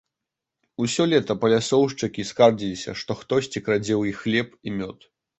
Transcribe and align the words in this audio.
Усё 0.83 1.03
лета 1.09 1.33
палясоўшчыкі 1.43 2.25
скардзіліся, 2.29 2.95
што 3.01 3.17
хтосьці 3.19 3.63
крадзе 3.65 3.93
ў 4.01 4.15
іх 4.15 4.23
хлеб 4.23 4.49
і 4.67 4.73
мёд. 4.79 5.07